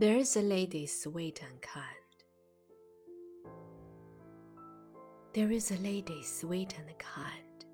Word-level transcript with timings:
There's 0.00 0.36
a 0.36 0.42
lady 0.42 0.86
sweet 0.86 1.42
and 1.42 1.60
kind. 1.60 1.84
There 5.34 5.50
is 5.50 5.72
a 5.72 5.78
lady 5.78 6.22
sweet 6.22 6.72
and 6.78 6.96
kind, 7.00 7.64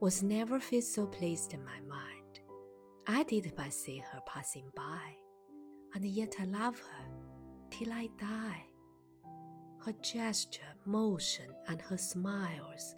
was 0.00 0.22
never 0.22 0.58
feel 0.58 0.80
so 0.80 1.04
pleased 1.04 1.52
in 1.52 1.62
my 1.62 1.78
mind. 1.86 2.40
I 3.06 3.24
did 3.24 3.52
but 3.54 3.70
see 3.74 3.98
her 3.98 4.20
passing 4.26 4.64
by, 4.74 5.14
and 5.94 6.06
yet 6.06 6.36
I 6.40 6.44
love 6.44 6.78
her 6.78 7.04
till 7.70 7.92
I 7.92 8.08
die. 8.18 8.64
Her 9.84 9.92
gesture, 10.00 10.74
motion, 10.86 11.50
and 11.68 11.82
her 11.82 11.98
smiles, 11.98 12.94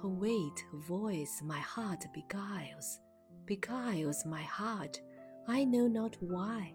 her 0.00 0.08
weight, 0.08 0.64
her 0.72 0.78
voice, 0.78 1.42
my 1.44 1.58
heart 1.58 2.06
beguiles, 2.14 3.00
beguiles 3.44 4.24
my 4.24 4.44
heart, 4.44 4.98
I 5.46 5.64
know 5.64 5.86
not 5.86 6.16
why 6.20 6.72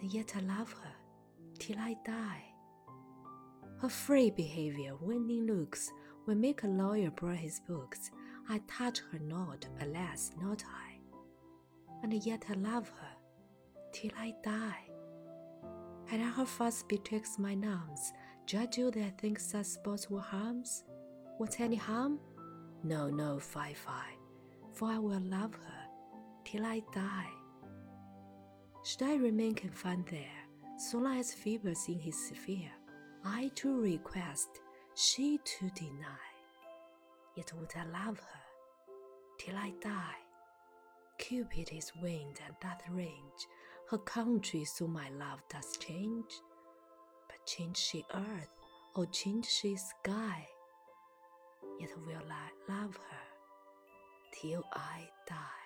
and 0.00 0.12
yet 0.12 0.34
I 0.36 0.40
love 0.40 0.72
her 0.72 0.94
till 1.58 1.78
I 1.78 1.96
die. 2.04 2.44
Her 3.80 3.88
free 3.88 4.30
behavior, 4.30 4.94
winning 5.00 5.46
looks, 5.46 5.92
will 6.26 6.34
make 6.34 6.62
a 6.62 6.68
lawyer 6.68 7.10
burn 7.10 7.36
his 7.36 7.60
books. 7.60 8.10
I 8.48 8.60
touch 8.68 9.00
her 9.12 9.18
not, 9.18 9.66
alas, 9.80 10.32
not 10.40 10.64
I. 10.66 10.98
And 12.02 12.12
yet 12.24 12.44
I 12.50 12.54
love 12.54 12.88
her 12.88 13.16
till 13.92 14.10
I 14.18 14.34
die. 14.42 14.84
Had 16.06 16.20
I 16.20 16.30
her 16.30 16.46
fuss 16.46 16.82
betwixt 16.84 17.38
my 17.38 17.56
arms, 17.66 18.12
judge 18.46 18.78
you 18.78 18.90
that 18.92 19.20
think 19.20 19.38
such 19.38 19.66
sports 19.66 20.08
were 20.08 20.20
harms? 20.20 20.84
What's 21.38 21.60
any 21.60 21.76
harm? 21.76 22.18
No, 22.84 23.10
no, 23.10 23.38
fie, 23.38 23.74
fie, 23.74 24.16
for 24.72 24.88
I 24.88 24.98
will 24.98 25.20
love 25.20 25.54
her 25.54 25.84
till 26.44 26.64
I 26.64 26.82
die. 26.94 27.30
Should 28.86 29.02
I 29.02 29.16
remain 29.16 29.56
confined 29.56 30.06
there, 30.12 30.44
so 30.78 30.98
long 30.98 31.18
as 31.18 31.34
Phoebus 31.34 31.88
in 31.88 31.98
his 31.98 32.28
sphere, 32.28 32.70
I 33.24 33.50
to 33.56 33.80
request, 33.80 34.60
she 34.94 35.38
to 35.38 35.68
deny. 35.70 36.28
Yet 37.34 37.52
would 37.54 37.72
I 37.74 37.82
love 37.86 38.20
her 38.20 38.86
till 39.40 39.56
I 39.56 39.72
die. 39.80 40.20
Cupid 41.18 41.70
is 41.72 41.90
winged 42.00 42.38
and 42.46 42.54
doth 42.60 42.88
range, 42.88 43.48
her 43.90 43.98
country 43.98 44.64
so 44.64 44.86
my 44.86 45.08
love 45.18 45.40
does 45.50 45.76
change. 45.78 46.40
But 47.26 47.44
change 47.44 47.78
she 47.78 48.04
earth, 48.14 48.54
or 48.94 49.06
change 49.06 49.46
she 49.46 49.74
sky, 49.74 50.46
yet 51.80 51.90
will 52.06 52.30
I 52.30 52.72
love 52.72 52.94
her 52.94 53.26
till 54.32 54.62
I 54.72 55.08
die. 55.26 55.65